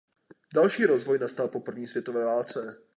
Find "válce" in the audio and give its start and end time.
2.25-2.81